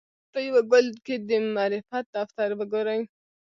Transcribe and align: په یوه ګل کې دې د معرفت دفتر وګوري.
په 0.31 0.39
یوه 0.47 0.61
ګل 0.71 0.87
کې 1.05 1.15
دې 1.27 1.37
د 1.43 1.45
معرفت 1.55 2.05
دفتر 2.15 2.49
وګوري. 2.59 3.01